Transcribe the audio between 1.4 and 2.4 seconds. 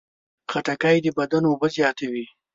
اوبه زیاتوي.